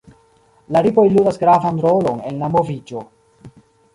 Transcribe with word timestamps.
La 0.75 0.81
ripoj 0.85 1.03
ludas 1.17 1.37
gravan 1.43 1.77
rolon 1.85 2.25
en 2.31 2.41
la 2.45 2.51
moviĝo. 2.57 3.07